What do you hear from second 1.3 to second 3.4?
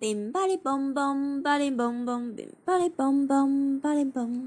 body bum bum bim body bum